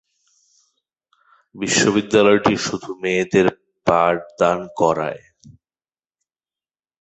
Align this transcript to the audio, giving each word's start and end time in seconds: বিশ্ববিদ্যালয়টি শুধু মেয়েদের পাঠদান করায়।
বিশ্ববিদ্যালয়টি 1.55 2.53
শুধু 2.57 2.89
মেয়েদের 3.01 3.47
পাঠদান 3.87 4.59
করায়। 4.77 5.23